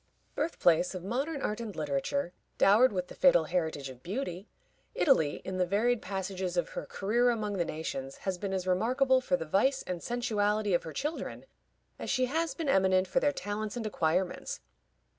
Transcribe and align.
Birth 0.33 0.57
place 0.57 0.95
of 0.95 1.03
modern 1.03 1.43
art 1.43 1.59
and 1.59 1.75
literature, 1.75 2.33
dowered 2.57 2.91
with 2.91 3.07
the 3.07 3.13
fatal 3.13 3.43
heritage 3.43 3.87
of 3.87 4.01
beauty, 4.01 4.47
Italy, 4.95 5.43
in 5.45 5.59
the 5.59 5.65
varied 5.67 6.01
passages 6.01 6.57
of 6.57 6.69
her 6.69 6.87
career 6.87 7.29
among 7.29 7.57
the 7.57 7.65
nations, 7.65 8.17
has 8.25 8.39
been 8.39 8.51
as 8.51 8.65
remarkable 8.65 9.21
for 9.21 9.37
the 9.37 9.45
vice 9.45 9.83
and 9.83 10.01
sensuality 10.01 10.73
of 10.73 10.81
her 10.81 10.91
children 10.91 11.45
as 11.99 12.09
she 12.09 12.25
has 12.25 12.55
been 12.55 12.67
eminent 12.67 13.07
for 13.07 13.19
their 13.19 13.31
talents 13.31 13.77
and 13.77 13.85
acquirements. 13.85 14.59